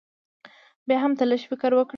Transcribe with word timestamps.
بيا 0.87 0.97
هم 1.03 1.11
تۀ 1.19 1.23
لږ 1.29 1.41
فکر 1.51 1.71
وکړه 1.75 1.89